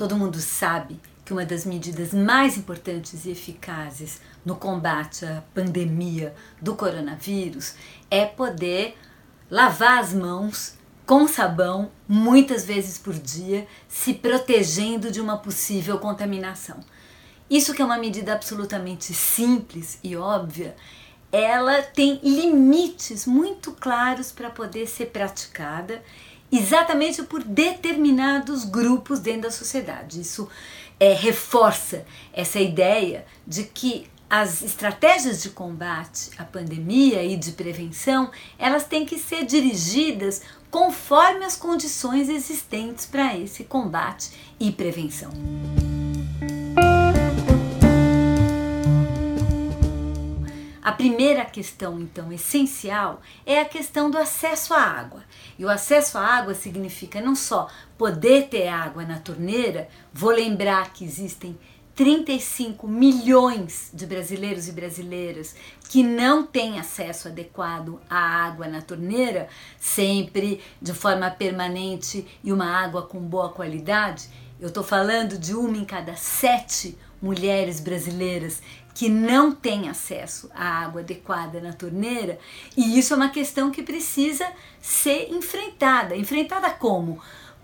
Todo 0.00 0.16
mundo 0.16 0.40
sabe 0.40 0.98
que 1.26 1.30
uma 1.30 1.44
das 1.44 1.66
medidas 1.66 2.14
mais 2.14 2.56
importantes 2.56 3.26
e 3.26 3.32
eficazes 3.32 4.18
no 4.42 4.56
combate 4.56 5.26
à 5.26 5.42
pandemia 5.54 6.34
do 6.58 6.74
coronavírus 6.74 7.74
é 8.10 8.24
poder 8.24 8.96
lavar 9.50 9.98
as 9.98 10.14
mãos 10.14 10.72
com 11.04 11.28
sabão 11.28 11.90
muitas 12.08 12.64
vezes 12.64 12.96
por 12.96 13.12
dia, 13.12 13.68
se 13.90 14.14
protegendo 14.14 15.10
de 15.10 15.20
uma 15.20 15.36
possível 15.36 15.98
contaminação. 15.98 16.80
Isso 17.50 17.74
que 17.74 17.82
é 17.82 17.84
uma 17.84 17.98
medida 17.98 18.32
absolutamente 18.32 19.12
simples 19.12 19.98
e 20.02 20.16
óbvia, 20.16 20.74
ela 21.30 21.82
tem 21.82 22.18
limites 22.24 23.26
muito 23.26 23.72
claros 23.72 24.32
para 24.32 24.48
poder 24.48 24.86
ser 24.86 25.08
praticada 25.08 26.02
exatamente 26.50 27.22
por 27.22 27.42
determinados 27.42 28.64
grupos 28.64 29.20
dentro 29.20 29.42
da 29.42 29.50
sociedade. 29.50 30.20
Isso 30.20 30.48
é, 30.98 31.12
reforça 31.12 32.04
essa 32.32 32.58
ideia 32.58 33.24
de 33.46 33.64
que 33.64 34.06
as 34.28 34.62
estratégias 34.62 35.42
de 35.42 35.50
combate 35.50 36.30
à 36.38 36.44
pandemia 36.44 37.24
e 37.24 37.36
de 37.36 37.50
prevenção, 37.50 38.30
elas 38.56 38.84
têm 38.84 39.04
que 39.04 39.18
ser 39.18 39.44
dirigidas 39.44 40.42
conforme 40.70 41.44
as 41.44 41.56
condições 41.56 42.28
existentes 42.28 43.06
para 43.06 43.36
esse 43.36 43.64
combate 43.64 44.30
e 44.60 44.70
prevenção. 44.70 45.32
Primeira 51.00 51.46
questão, 51.46 51.98
então, 51.98 52.30
essencial 52.30 53.22
é 53.46 53.58
a 53.58 53.64
questão 53.64 54.10
do 54.10 54.18
acesso 54.18 54.74
à 54.74 54.82
água. 54.82 55.24
E 55.58 55.64
o 55.64 55.70
acesso 55.70 56.18
à 56.18 56.20
água 56.20 56.52
significa 56.52 57.22
não 57.22 57.34
só 57.34 57.68
poder 57.96 58.48
ter 58.48 58.68
água 58.68 59.02
na 59.02 59.18
torneira, 59.18 59.88
vou 60.12 60.30
lembrar 60.30 60.92
que 60.92 61.02
existem 61.02 61.58
35 61.94 62.86
milhões 62.86 63.90
de 63.94 64.04
brasileiros 64.04 64.68
e 64.68 64.72
brasileiras 64.72 65.56
que 65.88 66.02
não 66.02 66.44
têm 66.44 66.78
acesso 66.78 67.28
adequado 67.28 67.98
à 68.08 68.18
água 68.18 68.68
na 68.68 68.82
torneira, 68.82 69.48
sempre 69.78 70.60
de 70.82 70.92
forma 70.92 71.30
permanente 71.30 72.26
e 72.44 72.52
uma 72.52 72.66
água 72.66 73.04
com 73.06 73.20
boa 73.20 73.48
qualidade. 73.48 74.28
Eu 74.60 74.68
estou 74.68 74.84
falando 74.84 75.38
de 75.38 75.54
uma 75.54 75.78
em 75.78 75.84
cada 75.86 76.14
sete 76.14 76.98
mulheres 77.20 77.80
brasileiras 77.80 78.62
que 78.94 79.08
não 79.08 79.52
têm 79.52 79.88
acesso 79.88 80.50
à 80.54 80.84
água 80.84 81.00
adequada 81.00 81.60
na 81.60 81.72
torneira, 81.72 82.38
e 82.76 82.98
isso 82.98 83.14
é 83.14 83.16
uma 83.16 83.28
questão 83.28 83.70
que 83.70 83.82
precisa 83.82 84.46
ser 84.80 85.32
enfrentada. 85.32 86.16
Enfrentada 86.16 86.70
como? 86.70 87.20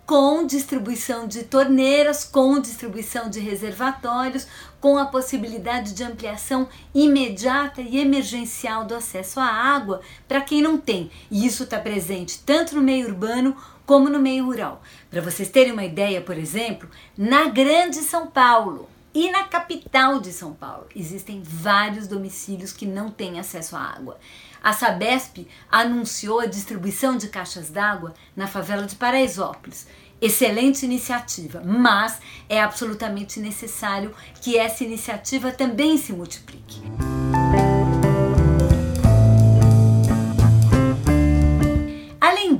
com 0.07 0.47
distribuição 0.47 1.27
de 1.27 1.43
torneiras, 1.43 2.23
com 2.23 2.61
distribuição 2.61 3.29
de 3.29 3.41
reservatórios, 3.41 4.47
com 4.81 4.97
a 4.97 5.07
possibilidade 5.07 5.93
de 5.93 6.05
ampliação 6.05 6.69
imediata 6.95 7.81
e 7.81 7.99
emergencial 7.99 8.85
do 8.85 8.95
acesso 8.95 9.41
à 9.41 9.47
água 9.47 10.01
para 10.29 10.41
quem 10.41 10.63
não 10.63 10.79
tem. 10.79 11.11
E 11.29 11.45
isso 11.45 11.65
está 11.65 11.81
presente 11.81 12.41
tanto 12.47 12.77
no 12.77 12.83
meio 12.83 13.09
urbano 13.09 13.57
como 13.85 14.09
no 14.09 14.21
meio 14.21 14.45
rural. 14.47 14.81
Para 15.11 15.21
vocês 15.21 15.49
terem 15.49 15.73
uma 15.73 15.85
ideia, 15.85 16.21
por 16.21 16.39
exemplo, 16.39 16.89
na 17.19 17.49
Grande 17.49 17.97
São 17.97 18.29
Paulo 18.29 18.89
e 19.17 19.31
na 19.31 19.45
capital 19.45 20.21
de 20.21 20.31
São 20.31 20.53
Paulo 20.53 20.89
existem 20.95 21.43
vários 21.43 22.07
domicílios 22.07 22.71
que 22.71 22.85
não 22.85 23.11
têm 23.11 23.41
acesso 23.41 23.75
à 23.75 23.81
água. 23.81 24.19
A 24.63 24.75
Sabesp 24.75 25.49
anunciou 25.71 26.41
a 26.41 26.45
distribuição 26.45 27.17
de 27.17 27.29
caixas 27.29 27.71
d'água 27.71 28.13
na 28.37 28.47
favela 28.47 28.85
de 28.85 28.95
Paraisópolis. 28.95 29.87
Excelente 30.21 30.85
iniciativa, 30.85 31.63
mas 31.65 32.21
é 32.47 32.61
absolutamente 32.61 33.41
necessário 33.41 34.15
que 34.43 34.59
essa 34.59 34.85
iniciativa 34.85 35.51
também 35.51 35.97
se 35.97 36.13
multiplique. 36.13 36.83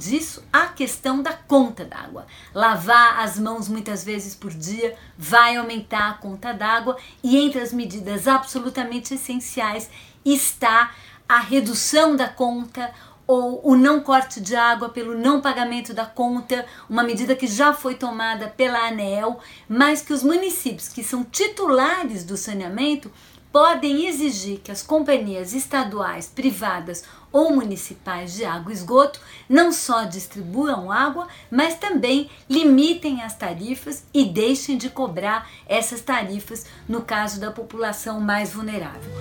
Disso, 0.07 0.43
a 0.53 0.67
questão 0.67 1.23
da 1.23 1.33
conta 1.33 1.85
d'água. 1.85 2.27
Lavar 2.55 3.21
as 3.21 3.39
mãos 3.39 3.69
muitas 3.69 4.05
vezes 4.05 4.35
por 4.35 4.53
dia 4.53 4.97
vai 5.19 5.57
aumentar 5.57 6.11
a 6.11 6.15
conta 6.15 6.53
d'água 6.53 6.97
e 7.23 7.37
entre 7.37 7.61
as 7.61 7.73
medidas 7.73 8.27
absolutamente 8.27 9.15
essenciais 9.15 9.91
está 10.25 10.95
a 11.29 11.39
redução 11.39 12.17
da 12.17 12.29
conta 12.29 12.93
ou 13.27 13.61
o 13.65 13.77
não 13.77 14.01
corte 14.01 14.41
de 14.41 14.55
água 14.55 14.89
pelo 14.89 15.19
não 15.19 15.41
pagamento 15.41 15.93
da 15.93 16.07
conta, 16.07 16.65
uma 16.89 17.03
medida 17.03 17.35
que 17.35 17.47
já 17.47 17.75
foi 17.75 17.97
tomada 17.97 18.47
pela 18.49 18.87
ANEL, 18.87 19.41
mas 19.69 20.01
que 20.01 20.13
os 20.13 20.23
municípios 20.23 20.89
que 20.89 21.03
são 21.03 21.25
titulares 21.25 22.25
do 22.25 22.37
saneamento 22.37 23.11
podem 23.53 24.07
exigir 24.07 24.61
que 24.61 24.71
as 24.71 24.83
companhias 24.83 25.53
estaduais, 25.53 26.27
privadas 26.27 27.05
ou 27.33 27.51
municipais 27.55 28.35
de 28.35 28.45
água 28.45 28.73
e 28.73 28.75
esgoto 28.75 29.21
não 29.49 29.73
só 29.73 30.05
distribuam 30.05 30.91
água, 30.91 31.27
mas 31.51 31.75
também 31.75 32.31
limitem 32.49 33.23
as 33.23 33.37
tarifas 33.37 34.05
e 34.13 34.25
deixem 34.25 34.77
de 34.77 34.89
cobrar 34.89 35.49
essas 35.67 36.01
tarifas 36.01 36.67
no 36.89 37.03
caso 37.03 37.41
da 37.41 37.51
população 37.51 38.21
mais 38.21 38.53
vulnerável. 38.53 39.13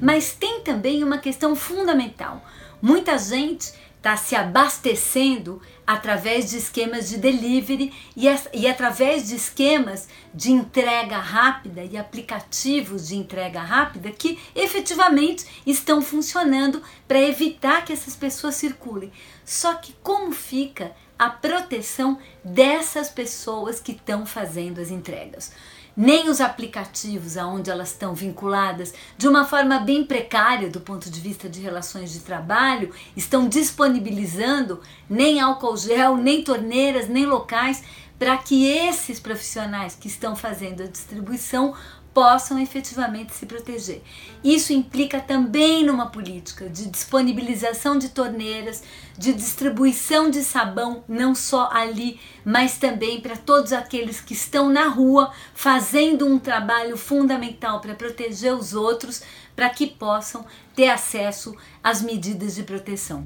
Mas 0.00 0.32
tem 0.32 0.60
também 0.60 1.02
uma 1.02 1.18
questão 1.18 1.54
fundamental. 1.54 2.44
Muita 2.82 3.16
gente 3.16 3.72
está 4.02 4.16
se 4.16 4.34
abastecendo 4.34 5.62
através 5.86 6.50
de 6.50 6.56
esquemas 6.56 7.08
de 7.08 7.18
delivery 7.18 7.92
e, 8.16 8.26
e 8.52 8.66
através 8.66 9.28
de 9.28 9.36
esquemas 9.36 10.08
de 10.34 10.50
entrega 10.50 11.18
rápida 11.18 11.84
e 11.84 11.96
aplicativos 11.96 13.06
de 13.06 13.14
entrega 13.14 13.60
rápida 13.60 14.10
que 14.10 14.40
efetivamente 14.56 15.46
estão 15.64 16.02
funcionando 16.02 16.82
para 17.06 17.20
evitar 17.20 17.84
que 17.84 17.92
essas 17.92 18.16
pessoas 18.16 18.56
circulem. 18.56 19.12
Só 19.44 19.74
que 19.74 19.94
como 20.02 20.32
fica 20.32 20.90
a 21.16 21.30
proteção 21.30 22.18
dessas 22.44 23.08
pessoas 23.08 23.78
que 23.78 23.92
estão 23.92 24.26
fazendo 24.26 24.80
as 24.80 24.90
entregas? 24.90 25.52
Nem 25.96 26.28
os 26.28 26.40
aplicativos 26.40 27.36
aonde 27.36 27.70
elas 27.70 27.90
estão 27.90 28.14
vinculadas 28.14 28.94
de 29.16 29.28
uma 29.28 29.44
forma 29.44 29.78
bem 29.78 30.04
precária 30.04 30.70
do 30.70 30.80
ponto 30.80 31.10
de 31.10 31.20
vista 31.20 31.48
de 31.48 31.60
relações 31.60 32.12
de 32.12 32.20
trabalho 32.20 32.92
estão 33.16 33.48
disponibilizando 33.48 34.80
nem 35.08 35.40
álcool 35.40 35.76
gel, 35.76 36.16
nem 36.16 36.42
torneiras, 36.42 37.08
nem 37.08 37.26
locais 37.26 37.82
para 38.18 38.36
que 38.36 38.66
esses 38.66 39.18
profissionais 39.18 39.96
que 39.96 40.06
estão 40.06 40.36
fazendo 40.36 40.82
a 40.82 40.86
distribuição 40.86 41.74
possam 42.14 42.58
efetivamente 42.58 43.32
se 43.34 43.46
proteger. 43.46 44.02
Isso 44.44 44.72
implica 44.72 45.20
também 45.20 45.84
numa 45.84 46.06
política 46.06 46.68
de 46.68 46.86
disponibilização 46.86 47.98
de 47.98 48.10
torneiras, 48.10 48.82
de 49.16 49.32
distribuição 49.32 50.30
de 50.30 50.42
sabão, 50.42 51.04
não 51.08 51.34
só 51.34 51.70
ali, 51.72 52.20
mas 52.44 52.76
também 52.76 53.20
para 53.20 53.36
todos 53.36 53.72
aqueles 53.72 54.20
que 54.20 54.34
estão 54.34 54.68
na 54.68 54.88
rua 54.88 55.32
fazendo 55.54 56.26
um 56.26 56.38
trabalho 56.38 56.96
fundamental 56.96 57.80
para 57.80 57.94
proteger 57.94 58.54
os 58.54 58.74
outros, 58.74 59.22
para 59.54 59.70
que 59.70 59.86
possam 59.86 60.44
ter 60.74 60.88
acesso 60.88 61.54
às 61.82 62.02
medidas 62.02 62.54
de 62.54 62.62
proteção. 62.62 63.24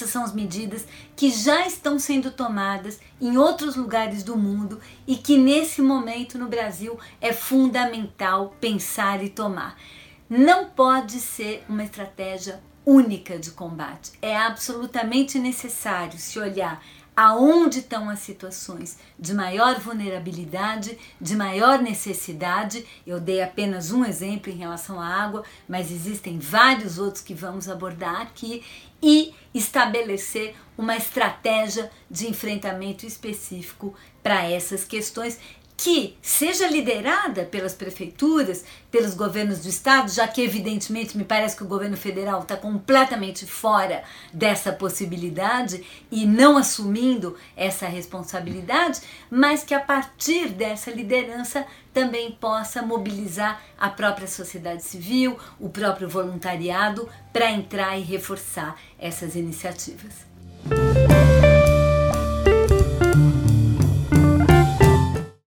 Essas 0.00 0.10
são 0.12 0.24
as 0.24 0.32
medidas 0.32 0.86
que 1.14 1.30
já 1.30 1.66
estão 1.66 1.98
sendo 1.98 2.30
tomadas 2.30 2.98
em 3.20 3.36
outros 3.36 3.76
lugares 3.76 4.22
do 4.22 4.34
mundo 4.34 4.80
e 5.06 5.14
que 5.14 5.36
nesse 5.36 5.82
momento 5.82 6.38
no 6.38 6.48
Brasil 6.48 6.98
é 7.20 7.34
fundamental 7.34 8.56
pensar 8.58 9.22
e 9.22 9.28
tomar. 9.28 9.78
Não 10.26 10.70
pode 10.70 11.20
ser 11.20 11.66
uma 11.68 11.84
estratégia 11.84 12.62
única 12.86 13.38
de 13.38 13.50
combate. 13.50 14.12
É 14.22 14.34
absolutamente 14.34 15.38
necessário 15.38 16.18
se 16.18 16.38
olhar 16.38 16.82
aonde 17.16 17.80
estão 17.80 18.08
as 18.08 18.20
situações 18.20 18.98
de 19.18 19.34
maior 19.34 19.78
vulnerabilidade, 19.80 20.96
de 21.20 21.36
maior 21.36 21.80
necessidade. 21.80 22.84
Eu 23.06 23.20
dei 23.20 23.42
apenas 23.42 23.90
um 23.90 24.04
exemplo 24.04 24.52
em 24.52 24.56
relação 24.56 25.00
à 25.00 25.06
água, 25.06 25.44
mas 25.68 25.90
existem 25.90 26.38
vários 26.38 26.98
outros 26.98 27.22
que 27.22 27.34
vamos 27.34 27.68
abordar 27.68 28.22
aqui 28.22 28.64
e 29.02 29.34
estabelecer 29.54 30.54
uma 30.76 30.96
estratégia 30.96 31.90
de 32.10 32.28
enfrentamento 32.28 33.06
específico 33.06 33.94
para 34.22 34.44
essas 34.44 34.84
questões 34.84 35.38
que 35.82 36.14
seja 36.20 36.68
liderada 36.68 37.46
pelas 37.46 37.72
prefeituras, 37.72 38.66
pelos 38.90 39.14
governos 39.14 39.60
do 39.60 39.68
estado, 39.70 40.10
já 40.10 40.28
que 40.28 40.42
evidentemente 40.42 41.16
me 41.16 41.24
parece 41.24 41.56
que 41.56 41.64
o 41.64 41.66
governo 41.66 41.96
federal 41.96 42.42
está 42.42 42.54
completamente 42.54 43.46
fora 43.46 44.04
dessa 44.30 44.72
possibilidade 44.72 45.82
e 46.10 46.26
não 46.26 46.58
assumindo 46.58 47.34
essa 47.56 47.86
responsabilidade, 47.86 49.00
mas 49.30 49.64
que 49.64 49.72
a 49.72 49.80
partir 49.80 50.50
dessa 50.50 50.90
liderança 50.90 51.64
também 51.94 52.30
possa 52.30 52.82
mobilizar 52.82 53.62
a 53.78 53.88
própria 53.88 54.28
sociedade 54.28 54.82
civil, 54.82 55.38
o 55.58 55.70
próprio 55.70 56.10
voluntariado 56.10 57.08
para 57.32 57.50
entrar 57.50 57.96
e 57.96 58.02
reforçar 58.02 58.78
essas 58.98 59.34
iniciativas. 59.34 60.29